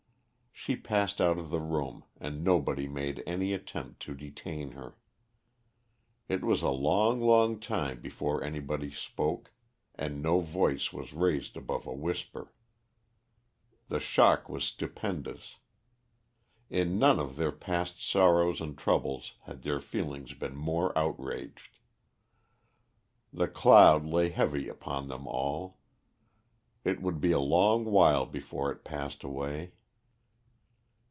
She 0.53 0.75
passed 0.75 1.19
out 1.19 1.39
of 1.39 1.49
the 1.49 1.59
room 1.59 2.03
and 2.19 2.43
nobody 2.43 2.87
made 2.87 3.23
any 3.25 3.51
attempt 3.51 3.99
to 4.03 4.13
detain 4.13 4.73
her. 4.73 4.95
It 6.29 6.43
was 6.43 6.61
a 6.61 6.69
long, 6.69 7.19
long 7.19 7.59
time 7.59 7.99
before 7.99 8.43
anybody 8.43 8.91
spoke 8.91 9.51
and 9.95 10.21
no 10.21 10.39
voice 10.39 10.93
was 10.93 11.13
raised 11.13 11.57
above 11.57 11.87
a 11.87 11.95
whisper. 11.95 12.53
The 13.87 13.99
shock 13.99 14.49
was 14.49 14.63
stupendous. 14.63 15.55
In 16.69 16.99
none 16.99 17.17
of 17.17 17.37
their 17.37 17.51
past 17.53 17.99
sorrows 17.99 18.61
and 18.61 18.77
troubles 18.77 19.33
had 19.47 19.63
their 19.63 19.79
feelings 19.79 20.33
been 20.35 20.55
more 20.55 20.95
outraged. 20.95 21.79
The 23.33 23.47
cloud 23.47 24.05
lay 24.05 24.29
heavy 24.29 24.67
upon 24.69 25.07
them 25.07 25.25
all; 25.27 25.79
it 26.83 27.01
would 27.01 27.19
be 27.19 27.31
a 27.31 27.39
long 27.39 27.83
while 27.85 28.27
before 28.27 28.71
it 28.71 28.83
passed 28.83 29.23
away. 29.23 29.71